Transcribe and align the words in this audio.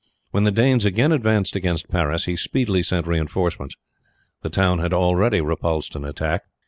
When 0.31 0.45
the 0.45 0.51
Danes 0.51 0.83
again 0.83 1.11
advanced 1.11 1.55
against 1.55 1.87
Paris 1.87 2.25
he 2.25 2.35
speedily 2.35 2.81
sent 2.81 3.05
reinforcements. 3.05 3.75
The 4.41 4.49
town 4.49 4.79
had 4.79 4.93
already 4.93 5.41
repulsed 5.41 5.95
an 5.95 6.05
attack. 6.05 6.41